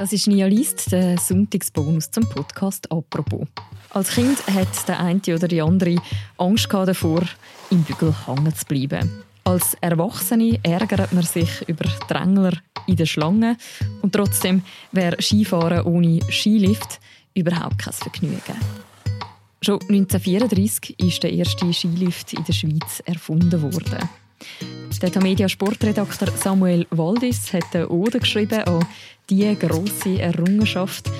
Das 0.00 0.14
ist 0.14 0.28
Nia 0.28 0.46
List, 0.46 0.90
der 0.92 1.18
Sonntagsbonus 1.18 2.10
zum 2.10 2.26
Podcast 2.26 2.90
«Apropos». 2.90 3.46
Als 3.90 4.08
Kind 4.08 4.38
hat 4.46 4.88
der 4.88 4.98
eine 4.98 5.20
oder 5.28 5.46
die 5.46 5.60
andere 5.60 5.96
Angst 6.38 6.72
davor, 6.72 7.20
im 7.68 7.82
Bügel 7.82 8.14
hängen 8.26 8.54
zu 8.54 8.64
bleiben. 8.64 9.10
Als 9.44 9.74
Erwachsene 9.82 10.58
ärgert 10.62 11.12
man 11.12 11.22
sich 11.22 11.68
über 11.68 11.84
Drängler 12.08 12.54
in 12.86 12.96
der 12.96 13.04
Schlange 13.04 13.58
und 14.00 14.14
trotzdem 14.14 14.62
wäre 14.90 15.20
Skifahren 15.20 15.84
ohne 15.84 16.20
Skilift 16.30 16.98
überhaupt 17.34 17.76
kein 17.76 17.92
Vergnügen. 17.92 18.56
Schon 19.60 19.82
1934 19.82 20.98
ist 20.98 21.22
der 21.22 21.34
erste 21.34 21.70
Skilift 21.74 22.32
in 22.32 22.44
der 22.44 22.54
Schweiz 22.54 23.02
erfunden 23.04 23.60
worden. 23.60 24.08
Der 24.98 25.10
Tamedia 25.10 25.48
Sportredakteur 25.48 26.28
Samuel 26.36 26.86
Waldis 26.90 27.52
hat 27.52 27.74
eine 27.74 27.88
Ode 27.88 28.20
geschrieben 28.20 28.62
an 28.64 28.84
diese 29.30 29.54
grosse 29.56 30.20
Errungenschaft. 30.20 31.10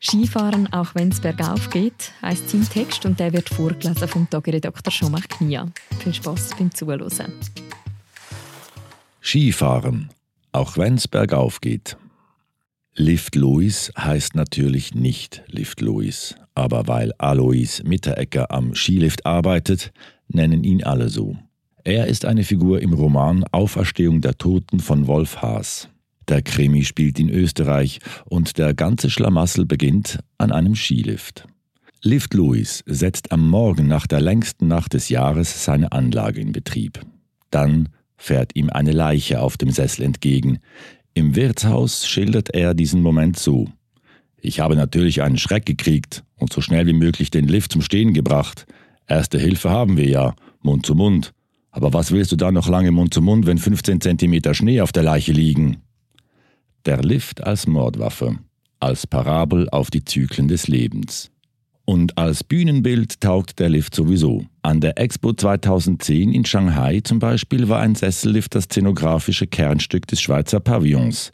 Skifahren, 0.00 0.72
auch 0.72 0.94
wenn 0.94 1.10
es 1.10 1.20
bergauf 1.20 1.68
geht, 1.70 2.12
heisst 2.22 2.48
sein 2.48 2.66
Text 2.68 3.04
und 3.04 3.20
der 3.20 3.32
wird 3.32 3.48
vorgelesen 3.48 4.08
vom 4.08 4.28
Tageredakteur 4.28 4.92
Jean-Marc 4.92 5.28
Knia. 5.28 5.68
Viel 6.00 6.14
Spass 6.14 6.50
beim 6.58 6.74
Zuhören. 6.74 7.32
Skifahren, 9.20 10.08
auch 10.52 10.76
wenn 10.76 10.94
es 10.94 11.06
bergauf 11.06 11.60
geht. 11.60 11.96
Lift 12.94 13.36
Louis 13.36 13.92
heißt 13.96 14.34
natürlich 14.34 14.94
nicht 14.94 15.42
Lift 15.46 15.80
Louis, 15.80 16.34
aber 16.54 16.88
weil 16.88 17.12
Alois 17.18 17.82
Mitterecker 17.84 18.50
am 18.50 18.74
Skilift 18.74 19.24
arbeitet, 19.24 19.92
nennen 20.28 20.64
ihn 20.64 20.82
alle 20.82 21.08
so. 21.08 21.36
Er 21.84 22.06
ist 22.06 22.24
eine 22.24 22.44
Figur 22.44 22.80
im 22.80 22.92
Roman 22.92 23.42
Auferstehung 23.50 24.20
der 24.20 24.38
Toten 24.38 24.78
von 24.78 25.08
Wolf 25.08 25.38
Haas. 25.42 25.88
Der 26.28 26.40
Krimi 26.40 26.84
spielt 26.84 27.18
in 27.18 27.28
Österreich 27.28 27.98
und 28.24 28.56
der 28.56 28.72
ganze 28.72 29.10
Schlamassel 29.10 29.66
beginnt 29.66 30.20
an 30.38 30.52
einem 30.52 30.76
Skilift. 30.76 31.48
Lift 32.00 32.34
Louis 32.34 32.84
setzt 32.86 33.32
am 33.32 33.50
Morgen 33.50 33.88
nach 33.88 34.06
der 34.06 34.20
längsten 34.20 34.68
Nacht 34.68 34.94
des 34.94 35.08
Jahres 35.08 35.64
seine 35.64 35.90
Anlage 35.90 36.40
in 36.40 36.52
Betrieb. 36.52 37.00
Dann 37.50 37.88
fährt 38.16 38.54
ihm 38.54 38.70
eine 38.70 38.92
Leiche 38.92 39.40
auf 39.40 39.56
dem 39.56 39.70
Sessel 39.70 40.04
entgegen. 40.04 40.60
Im 41.14 41.34
Wirtshaus 41.34 42.06
schildert 42.06 42.54
er 42.54 42.74
diesen 42.74 43.02
Moment 43.02 43.40
so. 43.40 43.68
Ich 44.40 44.60
habe 44.60 44.76
natürlich 44.76 45.22
einen 45.22 45.38
Schreck 45.38 45.66
gekriegt 45.66 46.22
und 46.36 46.52
so 46.52 46.60
schnell 46.60 46.86
wie 46.86 46.92
möglich 46.92 47.30
den 47.30 47.48
Lift 47.48 47.72
zum 47.72 47.82
Stehen 47.82 48.14
gebracht. 48.14 48.66
Erste 49.08 49.38
Hilfe 49.38 49.70
haben 49.70 49.96
wir 49.96 50.06
ja, 50.06 50.34
Mund 50.60 50.86
zu 50.86 50.94
Mund. 50.94 51.32
Aber 51.72 51.92
was 51.92 52.12
willst 52.12 52.30
du 52.30 52.36
da 52.36 52.52
noch 52.52 52.68
lange 52.68 52.92
Mund 52.92 53.12
zu 53.12 53.22
Mund, 53.22 53.46
wenn 53.46 53.58
15 53.58 54.00
Zentimeter 54.00 54.54
Schnee 54.54 54.82
auf 54.82 54.92
der 54.92 55.02
Leiche 55.02 55.32
liegen? 55.32 55.78
Der 56.84 57.02
Lift 57.02 57.42
als 57.42 57.66
Mordwaffe, 57.66 58.38
als 58.78 59.06
Parabel 59.06 59.68
auf 59.70 59.90
die 59.90 60.04
Zyklen 60.04 60.48
des 60.48 60.68
Lebens. 60.68 61.30
Und 61.84 62.16
als 62.18 62.44
Bühnenbild 62.44 63.20
taugt 63.20 63.58
der 63.58 63.68
Lift 63.68 63.94
sowieso. 63.94 64.44
An 64.62 64.80
der 64.80 64.98
Expo 64.98 65.32
2010 65.32 66.32
in 66.32 66.44
Shanghai 66.44 67.00
zum 67.00 67.18
Beispiel 67.18 67.68
war 67.68 67.80
ein 67.80 67.94
Sessellift 67.94 68.54
das 68.54 68.64
szenografische 68.64 69.46
Kernstück 69.46 70.06
des 70.06 70.20
Schweizer 70.20 70.60
Pavillons. 70.60 71.32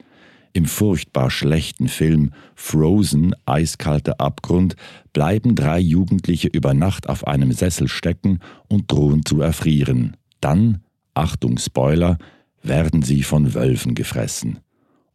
Im 0.55 0.64
furchtbar 0.64 1.31
schlechten 1.31 1.89
Film 1.89 2.33
Frozen, 2.55 3.34
eiskalter 3.44 4.20
Abgrund, 4.20 4.77
bleiben 5.12 5.55
drei 5.55 5.78
Jugendliche 5.78 6.48
über 6.48 6.75
Nacht 6.75 7.09
auf 7.09 7.27
einem 7.27 7.53
Sessel 7.53 7.89
stecken 7.89 8.39
und 8.69 8.91
drohen 8.91 9.25
zu 9.25 9.41
erfrieren. 9.41 10.16
Dann, 10.41 10.83
Achtung 11.14 11.58
Spoiler, 11.58 12.19
werden 12.62 13.03
sie 13.03 13.22
von 13.22 13.55
Wölfen 13.55 13.94
gefressen. 13.94 14.58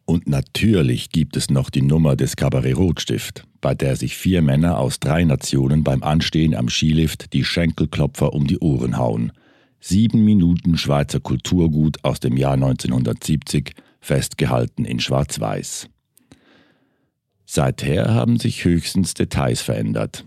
Und 0.06 0.28
natürlich 0.28 1.10
gibt 1.10 1.38
es 1.38 1.50
noch 1.50 1.70
die 1.70 1.82
Nummer 1.82 2.16
des 2.16 2.36
Kabarett 2.36 2.76
Rotstift, 2.76 3.46
bei 3.62 3.74
der 3.74 3.96
sich 3.96 4.18
vier 4.18 4.42
Männer 4.42 4.78
aus 4.78 5.00
drei 5.00 5.24
Nationen 5.24 5.84
beim 5.84 6.04
Anstehen 6.04 6.56
am 6.56 6.68
Skilift 6.68 7.32
die 7.32 7.46
Schenkelklopfer 7.46 8.34
um 8.34 8.46
die 8.46 8.60
Ohren 8.60 8.98
hauen. 8.98 9.32
Sieben 9.80 10.26
Minuten 10.26 10.78
Schweizer 10.78 11.20
Kulturgut 11.20 12.04
aus 12.04 12.20
dem 12.20 12.36
Jahr 12.36 12.54
1970, 12.54 13.74
festgehalten 14.02 14.84
in 14.84 15.00
Schwarz-Weiß. 15.00 15.88
Seither 17.46 18.14
haben 18.14 18.40
sich 18.40 18.66
höchstens 18.66 19.14
Details 19.14 19.62
verändert. 19.62 20.26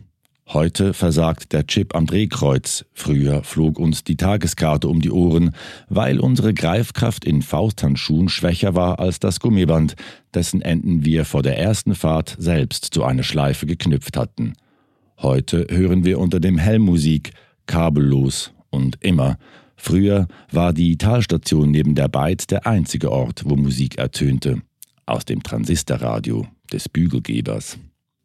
Heute 0.48 0.94
versagt 0.94 1.52
der 1.52 1.66
Chip 1.66 1.96
am 1.96 2.06
Drehkreuz. 2.06 2.84
Früher 2.92 3.42
flog 3.42 3.80
uns 3.80 4.04
die 4.04 4.16
Tageskarte 4.16 4.86
um 4.86 5.00
die 5.00 5.10
Ohren, 5.10 5.50
weil 5.88 6.20
unsere 6.20 6.54
Greifkraft 6.54 7.24
in 7.24 7.42
Fausthandschuhen 7.42 8.28
schwächer 8.28 8.76
war 8.76 9.00
als 9.00 9.18
das 9.18 9.40
Gummiband, 9.40 9.96
dessen 10.34 10.62
Enden 10.62 11.04
wir 11.04 11.24
vor 11.24 11.42
der 11.42 11.58
ersten 11.58 11.96
Fahrt 11.96 12.36
selbst 12.38 12.94
zu 12.94 13.02
einer 13.02 13.24
Schleife 13.24 13.66
geknüpft 13.66 14.16
hatten. 14.16 14.52
Heute 15.18 15.66
hören 15.68 16.04
wir 16.04 16.20
unter 16.20 16.38
dem 16.38 16.58
Helm 16.58 16.82
Musik, 16.82 17.32
kabellos 17.66 18.52
und 18.70 18.98
immer. 19.00 19.38
Früher 19.74 20.28
war 20.52 20.72
die 20.72 20.96
Talstation 20.96 21.72
neben 21.72 21.96
der 21.96 22.06
Beiz 22.06 22.46
der 22.46 22.68
einzige 22.68 23.10
Ort, 23.10 23.42
wo 23.46 23.56
Musik 23.56 23.98
ertönte. 23.98 24.62
Aus 25.06 25.24
dem 25.24 25.42
Transistorradio 25.42 26.46
des 26.72 26.88
Bügelgebers. 26.88 27.78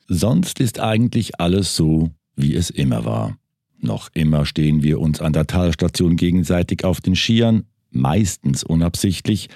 Sonst 0.08 0.60
ist 0.60 0.80
eigentlich 0.80 1.40
alles 1.40 1.76
so, 1.76 2.10
wie 2.36 2.56
es 2.56 2.70
immer 2.70 3.06
war. 3.06 3.38
Noch 3.80 4.10
immer 4.14 4.46
stehen 4.46 4.84
wir 4.84 5.00
uns 5.00 5.22
an 5.22 5.34
der 5.34 5.48
Talstation 5.48 6.16
gegenseitig 6.16 6.84
auf 6.86 7.02
den 7.02 7.16
Skiern, 7.16 7.64
meistens 7.90 8.64
unabsichtlich. 8.64 9.50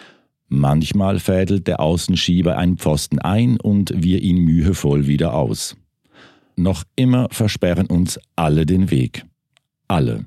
Manchmal 0.47 1.19
fädelt 1.19 1.67
der 1.67 1.79
Außenschieber 1.79 2.57
einen 2.57 2.77
Pfosten 2.77 3.19
ein 3.19 3.59
und 3.59 3.93
wir 3.95 4.21
ihn 4.21 4.37
mühevoll 4.37 5.07
wieder 5.07 5.33
aus. 5.33 5.75
Noch 6.55 6.83
immer 6.95 7.27
versperren 7.31 7.87
uns 7.87 8.19
alle 8.35 8.65
den 8.65 8.89
Weg. 8.89 9.25
Alle. 9.87 10.25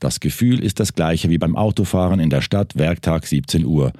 Das 0.00 0.20
Gefühl 0.20 0.62
ist 0.62 0.78
das 0.78 0.94
gleiche 0.94 1.28
wie 1.28 1.38
beim 1.38 1.56
Autofahren 1.56 2.20
in 2.20 2.30
der 2.30 2.40
Stadt 2.40 2.76
Werktag 2.76 3.26
17 3.26 3.64
Uhr. 3.64 3.92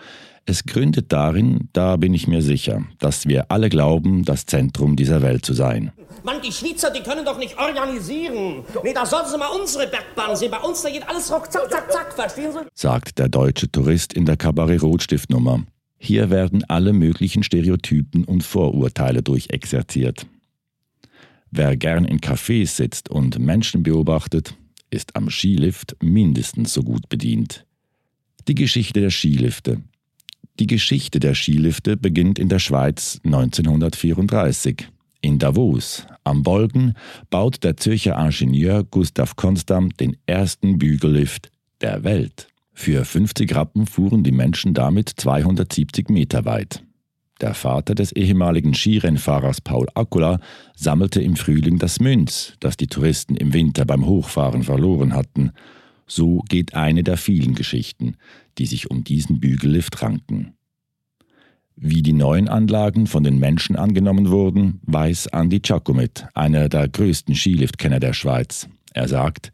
Es 0.46 0.64
gründet 0.64 1.12
darin, 1.12 1.68
da 1.72 1.96
bin 1.96 2.14
ich 2.14 2.28
mir 2.28 2.40
sicher, 2.40 2.82
dass 3.00 3.26
wir 3.26 3.50
alle 3.50 3.68
glauben, 3.68 4.24
das 4.24 4.46
Zentrum 4.46 4.96
dieser 4.96 5.22
Welt 5.22 5.44
zu 5.44 5.54
sein. 5.54 5.92
Mann, 6.22 6.40
die 6.40 6.52
Schweizer, 6.52 6.90
die 6.90 7.02
können 7.02 7.24
doch 7.24 7.36
nicht 7.36 7.58
organisieren. 7.58 8.64
Nee, 8.82 8.94
da 8.94 9.04
sollten 9.04 9.30
sie 9.30 9.38
mal 9.38 9.48
unsere 9.48 9.88
Bergbahn 9.88 10.36
sehen. 10.36 10.50
Bei 10.50 10.58
uns, 10.58 10.82
da 10.82 10.90
geht 10.90 11.06
alles 11.06 11.30
ruck, 11.32 11.50
zack, 11.52 11.70
zack, 11.70 11.92
zack, 11.92 12.12
verstehen 12.14 12.52
Sie? 12.52 12.60
Sagt 12.74 13.18
der 13.18 13.28
deutsche 13.28 13.70
Tourist 13.70 14.12
in 14.12 14.24
der 14.24 14.36
Kabarett 14.36 14.82
Rotstiftnummer. 14.82 15.64
Hier 15.98 16.30
werden 16.30 16.64
alle 16.68 16.92
möglichen 16.92 17.42
Stereotypen 17.42 18.24
und 18.24 18.42
Vorurteile 18.44 19.22
durchexerziert. 19.22 20.26
Wer 21.50 21.76
gern 21.76 22.04
in 22.04 22.20
Cafés 22.20 22.68
sitzt 22.68 23.08
und 23.08 23.38
Menschen 23.38 23.82
beobachtet, 23.82 24.54
ist 24.90 25.16
am 25.16 25.30
Skilift 25.30 25.96
mindestens 26.02 26.72
so 26.72 26.82
gut 26.82 27.08
bedient. 27.08 27.64
Die 28.46 28.54
Geschichte 28.54 29.00
der 29.00 29.10
Skilifte 29.10 29.82
die 30.58 30.66
Geschichte 30.66 31.20
der 31.20 31.36
Skilifte 31.36 31.96
beginnt 31.96 32.38
in 32.40 32.48
der 32.48 32.58
Schweiz 32.58 33.20
1934. 33.24 34.88
In 35.20 35.38
Davos, 35.38 36.04
am 36.24 36.42
Bolgen, 36.42 36.94
baut 37.30 37.62
der 37.62 37.76
Zürcher 37.76 38.18
Ingenieur 38.18 38.82
Gustav 38.82 39.36
Konstam 39.36 39.90
den 39.90 40.16
ersten 40.26 40.78
Bügellift 40.78 41.50
der 41.80 42.02
Welt. 42.02 42.48
Für 42.72 43.04
50 43.04 43.54
Rappen 43.54 43.86
fuhren 43.86 44.24
die 44.24 44.32
Menschen 44.32 44.74
damit 44.74 45.12
270 45.16 46.08
Meter 46.08 46.44
weit. 46.44 46.82
Der 47.40 47.54
Vater 47.54 47.94
des 47.94 48.10
ehemaligen 48.12 48.74
Skirennfahrers 48.74 49.60
Paul 49.60 49.86
Akula 49.94 50.40
sammelte 50.74 51.22
im 51.22 51.36
Frühling 51.36 51.78
das 51.78 52.00
Münz, 52.00 52.54
das 52.58 52.76
die 52.76 52.88
Touristen 52.88 53.36
im 53.36 53.52
Winter 53.52 53.84
beim 53.84 54.06
Hochfahren 54.06 54.64
verloren 54.64 55.14
hatten. 55.14 55.52
So 56.06 56.42
geht 56.48 56.74
eine 56.74 57.04
der 57.04 57.16
vielen 57.16 57.54
Geschichten, 57.54 58.16
die 58.58 58.66
sich 58.66 58.90
um 58.90 59.04
diesen 59.04 59.38
Bügellift 59.38 60.02
ranken. 60.02 60.54
Wie 61.76 62.02
die 62.02 62.12
neuen 62.12 62.48
Anlagen 62.48 63.06
von 63.06 63.22
den 63.22 63.38
Menschen 63.38 63.76
angenommen 63.76 64.30
wurden, 64.30 64.80
weiß 64.82 65.26
Andy 65.26 65.60
Giacomet, 65.60 66.26
einer 66.34 66.68
der 66.68 66.88
größten 66.88 67.36
Skiliftkenner 67.36 68.00
der 68.00 68.14
Schweiz. 68.14 68.68
Er 68.94 69.06
sagt, 69.06 69.52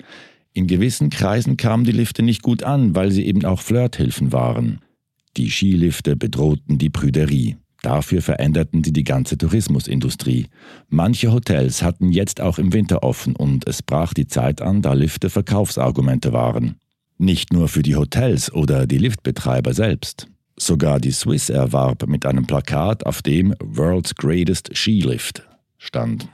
in 0.55 0.67
gewissen 0.67 1.11
Kreisen 1.11 1.59
kamen 1.59 1.85
die 1.85 1.93
Lifte 1.93 2.23
nicht 2.23 2.41
gut 2.41 2.63
an, 2.63 2.95
weil 2.95 3.11
sie 3.11 3.27
eben 3.27 3.45
auch 3.45 3.61
Flirthilfen 3.61 4.33
waren. 4.33 4.81
Die 5.37 5.51
Skilifte 5.51 6.17
bedrohten 6.17 6.79
die 6.79 6.91
Prüderie. 6.91 7.57
Dafür 7.85 8.23
veränderten 8.23 8.83
sie 8.83 8.95
die 8.95 9.05
ganze 9.05 9.37
Tourismusindustrie. 9.37 10.47
Manche 10.89 11.31
Hotels 11.31 11.83
hatten 11.83 12.13
jetzt 12.13 12.41
auch 12.41 12.59
im 12.59 12.73
Winter 12.73 13.03
offen 13.03 13.37
und 13.37 13.69
es 13.69 13.83
brach 13.83 14.15
die 14.15 14.27
Zeit 14.27 14.63
an, 14.63 14.81
da 14.81 14.95
Lifte 14.95 15.29
Verkaufsargumente 15.29 16.33
waren. 16.33 16.77
Nicht 17.19 17.53
nur 17.53 17.69
für 17.69 17.83
die 17.83 17.95
Hotels 17.95 18.51
oder 18.51 18.87
die 18.87 18.97
Liftbetreiber 18.97 19.75
selbst. 19.75 20.29
Sogar 20.57 20.99
die 20.99 21.11
Swiss 21.11 21.51
erwarb 21.51 22.07
mit 22.07 22.25
einem 22.25 22.47
Plakat, 22.47 23.05
auf 23.05 23.21
dem 23.21 23.55
World's 23.63 24.15
Greatest 24.15 24.75
Skilift 24.75 25.47
stand. 25.77 26.27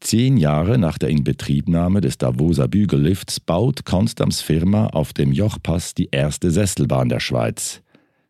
Zehn 0.00 0.38
Jahre 0.38 0.78
nach 0.78 0.96
der 0.96 1.10
Inbetriebnahme 1.10 2.00
des 2.00 2.16
Davoser 2.16 2.66
Bügellifts 2.66 3.40
baut 3.40 3.84
Konstams 3.84 4.40
Firma 4.40 4.86
auf 4.86 5.12
dem 5.12 5.32
Jochpass 5.32 5.92
die 5.92 6.08
erste 6.10 6.50
Sesselbahn 6.50 7.10
der 7.10 7.20
Schweiz. 7.20 7.82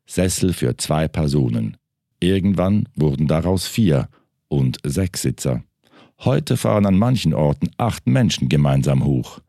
Sessel 0.07 0.53
für 0.53 0.77
zwei 0.77 1.07
Personen. 1.07 1.77
Irgendwann 2.21 2.89
wurden 2.95 3.27
daraus 3.27 3.67
vier 3.67 4.09
und 4.49 4.79
sechs 4.85 5.23
Sitzer. 5.23 5.63
Heute 6.21 6.57
fahren 6.57 6.87
an 6.87 6.97
manchen 6.97 7.35
Orten 7.35 7.71
acht 7.77 8.07
Menschen 8.07 8.49
gemeinsam 8.49 9.05
hoch. 9.05 9.41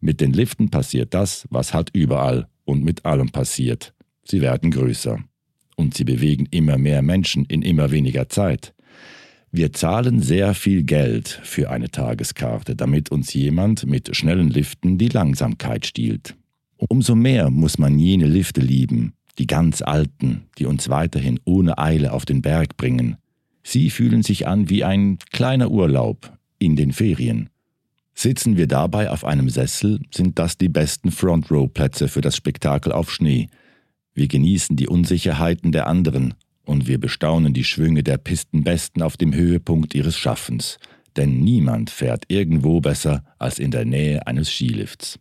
Mit 0.00 0.20
den 0.20 0.32
Liften 0.32 0.70
passiert 0.70 1.14
das, 1.14 1.46
was 1.50 1.74
halt 1.74 1.90
überall 1.92 2.48
und 2.64 2.84
mit 2.84 3.04
allem 3.04 3.30
passiert. 3.30 3.94
Sie 4.24 4.40
werden 4.40 4.70
größer. 4.70 5.18
Und 5.76 5.94
sie 5.94 6.04
bewegen 6.04 6.46
immer 6.50 6.78
mehr 6.78 7.02
Menschen 7.02 7.44
in 7.44 7.62
immer 7.62 7.90
weniger 7.90 8.28
Zeit. 8.28 8.74
Wir 9.52 9.72
zahlen 9.72 10.20
sehr 10.20 10.54
viel 10.54 10.82
Geld 10.82 11.28
für 11.28 11.70
eine 11.70 11.90
Tageskarte, 11.90 12.76
damit 12.76 13.10
uns 13.10 13.32
jemand 13.32 13.86
mit 13.86 14.14
schnellen 14.16 14.50
Liften 14.50 14.98
die 14.98 15.08
Langsamkeit 15.08 15.86
stiehlt. 15.86 16.34
Umso 16.76 17.14
mehr 17.14 17.50
muss 17.50 17.78
man 17.78 17.98
jene 17.98 18.26
Lifte 18.26 18.60
lieben, 18.60 19.14
die 19.38 19.46
ganz 19.46 19.82
alten, 19.82 20.44
die 20.58 20.66
uns 20.66 20.88
weiterhin 20.88 21.40
ohne 21.44 21.78
Eile 21.78 22.12
auf 22.12 22.24
den 22.24 22.42
Berg 22.42 22.76
bringen. 22.76 23.16
Sie 23.62 23.90
fühlen 23.90 24.22
sich 24.22 24.46
an 24.46 24.70
wie 24.70 24.84
ein 24.84 25.18
kleiner 25.32 25.70
Urlaub 25.70 26.32
in 26.58 26.76
den 26.76 26.92
Ferien. 26.92 27.50
Sitzen 28.14 28.56
wir 28.56 28.66
dabei 28.66 29.10
auf 29.10 29.24
einem 29.24 29.50
Sessel, 29.50 30.00
sind 30.14 30.38
das 30.38 30.56
die 30.56 30.70
besten 30.70 31.10
Front-Row-Plätze 31.10 32.08
für 32.08 32.22
das 32.22 32.34
Spektakel 32.36 32.92
auf 32.92 33.12
Schnee. 33.12 33.48
Wir 34.14 34.28
genießen 34.28 34.76
die 34.76 34.88
Unsicherheiten 34.88 35.70
der 35.70 35.86
anderen 35.86 36.34
und 36.64 36.86
wir 36.86 36.98
bestaunen 36.98 37.52
die 37.52 37.64
Schwünge 37.64 38.02
der 38.02 38.16
Pistenbesten 38.16 39.02
auf 39.02 39.18
dem 39.18 39.34
Höhepunkt 39.34 39.94
ihres 39.94 40.16
Schaffens, 40.16 40.78
denn 41.16 41.40
niemand 41.40 41.90
fährt 41.90 42.24
irgendwo 42.28 42.80
besser 42.80 43.22
als 43.38 43.58
in 43.58 43.70
der 43.70 43.84
Nähe 43.84 44.26
eines 44.26 44.48
Skilifts. 44.48 45.18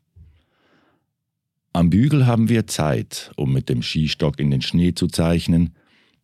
Am 1.76 1.90
Bügel 1.90 2.26
haben 2.26 2.48
wir 2.48 2.68
Zeit, 2.68 3.32
um 3.36 3.52
mit 3.52 3.68
dem 3.68 3.82
Skistock 3.82 4.40
in 4.40 4.50
den 4.50 4.62
Schnee 4.62 4.94
zu 4.94 5.08
zeichnen 5.08 5.76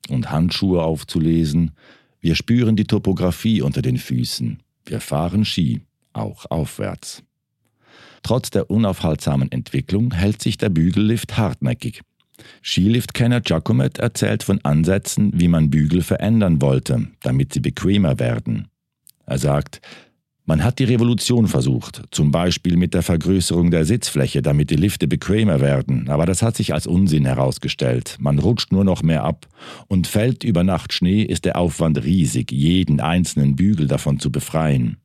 und 0.08 0.32
Handschuhe 0.32 0.82
aufzulesen. 0.82 1.72
Wir 2.22 2.36
spüren 2.36 2.78
die 2.78 2.86
Topographie 2.86 3.62
unter 3.62 3.82
den 3.82 3.98
Füßen. 3.98 4.64
Wir 4.86 5.02
fahren 5.02 5.44
Ski, 5.44 5.82
auch 6.14 6.46
aufwärts. 6.50 7.24
Trotz 8.24 8.52
der 8.52 8.72
unaufhaltsamen 8.72 9.52
Entwicklung 9.52 10.14
hält 10.14 10.42
sich 10.42 10.56
der 10.56 10.70
Bügellift 10.70 11.36
hartnäckig. 11.36 12.00
Skiliftkenner 12.64 13.42
Giacomet 13.42 13.98
erzählt 13.98 14.44
von 14.44 14.62
Ansätzen, 14.64 15.34
wie 15.38 15.50
man 15.50 15.70
Bügel 15.70 16.02
verändern 16.02 16.62
wollte, 16.62 17.08
damit 17.24 17.52
sie 17.52 17.60
bequemer 17.60 18.20
werden. 18.20 18.70
Er 19.26 19.38
sagt, 19.38 19.82
man 20.52 20.66
hat 20.66 20.80
die 20.80 20.84
Revolution 20.84 21.48
versucht, 21.48 22.02
zum 22.12 22.32
Beispiel 22.32 22.76
mit 22.76 22.94
der 22.94 23.04
Vergrößerung 23.04 23.72
der 23.72 23.86
Sitzfläche, 23.86 24.42
damit 24.42 24.70
die 24.70 24.76
Lifte 24.76 25.08
bequemer 25.08 25.62
werden, 25.62 26.10
aber 26.10 26.26
das 26.26 26.42
hat 26.42 26.58
sich 26.58 26.74
als 26.74 26.88
Unsinn 26.88 27.24
herausgestellt. 27.24 28.18
Man 28.20 28.38
rutscht 28.38 28.74
nur 28.74 28.84
noch 28.84 29.02
mehr 29.02 29.24
ab. 29.24 29.48
Und 29.88 30.08
fällt 30.08 30.44
über 30.44 30.66
Nacht 30.66 30.92
Schnee, 30.92 31.22
ist 31.22 31.46
der 31.46 31.56
Aufwand 31.56 32.04
riesig, 32.04 32.52
jeden 32.52 33.00
einzelnen 33.00 33.56
Bügel 33.56 33.88
davon 33.88 34.20
zu 34.20 34.30
befreien. 34.30 34.98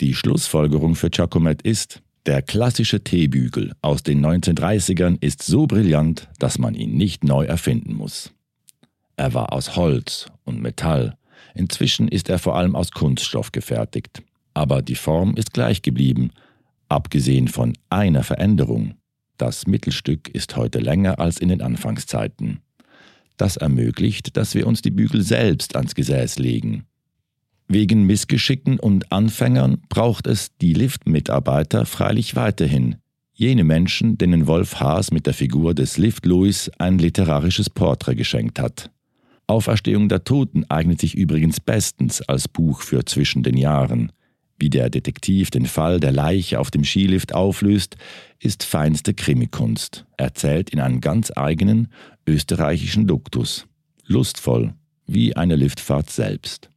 Die 0.00 0.14
Schlussfolgerung 0.14 0.94
für 0.94 1.10
Giacomet 1.10 1.60
ist, 1.60 2.00
der 2.24 2.40
klassische 2.40 3.04
T-Bügel 3.04 3.74
aus 3.82 4.02
den 4.02 4.24
1930ern 4.24 5.18
ist 5.20 5.42
so 5.42 5.66
brillant, 5.66 6.30
dass 6.38 6.56
man 6.56 6.74
ihn 6.74 6.96
nicht 6.96 7.22
neu 7.22 7.44
erfinden 7.44 7.92
muss. 7.92 8.32
Er 9.14 9.34
war 9.34 9.52
aus 9.52 9.76
Holz 9.76 10.30
und 10.44 10.62
Metall. 10.62 11.18
Inzwischen 11.54 12.08
ist 12.08 12.30
er 12.30 12.38
vor 12.38 12.56
allem 12.56 12.74
aus 12.74 12.92
Kunststoff 12.92 13.52
gefertigt 13.52 14.22
aber 14.58 14.82
die 14.82 14.96
Form 14.96 15.36
ist 15.36 15.52
gleich 15.52 15.82
geblieben, 15.82 16.32
abgesehen 16.88 17.46
von 17.46 17.74
einer 17.90 18.24
Veränderung. 18.24 18.94
Das 19.36 19.68
Mittelstück 19.68 20.28
ist 20.30 20.56
heute 20.56 20.80
länger 20.80 21.20
als 21.20 21.38
in 21.38 21.48
den 21.48 21.62
Anfangszeiten. 21.62 22.58
Das 23.36 23.56
ermöglicht, 23.56 24.36
dass 24.36 24.56
wir 24.56 24.66
uns 24.66 24.82
die 24.82 24.90
Bügel 24.90 25.22
selbst 25.22 25.76
ans 25.76 25.94
Gesäß 25.94 26.40
legen. 26.40 26.86
Wegen 27.68 28.02
Missgeschicken 28.02 28.80
und 28.80 29.12
Anfängern 29.12 29.80
braucht 29.88 30.26
es 30.26 30.50
die 30.60 30.74
Liftmitarbeiter 30.74 31.86
freilich 31.86 32.34
weiterhin, 32.34 32.96
jene 33.32 33.62
Menschen, 33.62 34.18
denen 34.18 34.48
Wolf 34.48 34.80
Haas 34.80 35.12
mit 35.12 35.26
der 35.26 35.34
Figur 35.34 35.72
des 35.72 35.98
Lift 35.98 36.26
Louis 36.26 36.68
ein 36.78 36.98
literarisches 36.98 37.70
Porträt 37.70 38.16
geschenkt 38.16 38.58
hat. 38.58 38.90
Auferstehung 39.46 40.08
der 40.08 40.24
Toten 40.24 40.64
eignet 40.68 41.00
sich 41.00 41.14
übrigens 41.14 41.60
bestens 41.60 42.22
als 42.22 42.48
Buch 42.48 42.82
für 42.82 43.04
zwischen 43.04 43.44
den 43.44 43.56
Jahren. 43.56 44.10
Wie 44.58 44.70
der 44.70 44.90
Detektiv 44.90 45.50
den 45.50 45.66
Fall 45.66 46.00
der 46.00 46.12
Leiche 46.12 46.58
auf 46.58 46.70
dem 46.70 46.84
Skilift 46.84 47.32
auflöst, 47.32 47.96
ist 48.40 48.64
feinste 48.64 49.14
Krimikunst, 49.14 50.04
erzählt 50.16 50.70
in 50.70 50.80
einem 50.80 51.00
ganz 51.00 51.30
eigenen 51.34 51.88
österreichischen 52.26 53.06
Duktus. 53.06 53.66
Lustvoll, 54.06 54.74
wie 55.06 55.36
eine 55.36 55.54
Liftfahrt 55.54 56.10
selbst. 56.10 56.70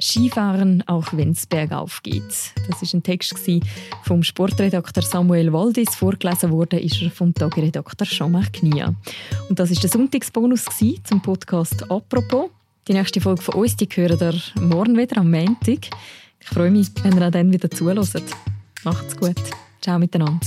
Skifahren, 0.00 0.82
auch 0.88 1.12
wenn 1.12 1.30
es 1.30 1.46
bergauf 1.46 2.02
geht. 2.02 2.52
Das 2.68 2.82
ist 2.82 2.92
ein 2.92 3.04
Text 3.04 3.36
vom 4.02 4.24
Sportredakteur 4.24 5.04
Samuel 5.04 5.52
Waldis. 5.52 5.94
Vorgelesen 5.94 6.50
wurde 6.50 6.78
er 6.78 7.10
vom 7.10 7.32
Tageredakteur 7.32 8.08
Jean-Marc. 8.08 8.60
Und 8.62 9.58
das 9.58 9.70
ist 9.70 9.82
der 9.82 9.90
Sonntagsbonus 9.90 10.64
zum 11.04 11.22
Podcast 11.22 11.88
«Apropos». 11.88 12.50
Die 12.88 12.94
nächste 12.94 13.20
Folge 13.20 13.40
von 13.40 13.54
uns, 13.54 13.76
die 13.76 13.88
hören 13.92 14.18
ihr 14.20 14.60
morgen 14.60 14.98
wieder 14.98 15.18
am 15.18 15.30
Montag. 15.30 15.88
Ich 16.40 16.48
freue 16.48 16.70
mich, 16.70 16.88
wenn 17.04 17.16
ihr 17.16 17.28
auch 17.28 17.30
dann 17.30 17.52
wieder 17.52 17.70
zuhört. 17.70 18.08
Macht's 18.82 19.16
gut. 19.16 19.40
Ciao 19.80 20.00
miteinander. 20.00 20.40